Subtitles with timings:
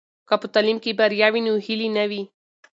[0.27, 2.21] که په تعلیم کې بریا وي نو ناهیلي نه وي.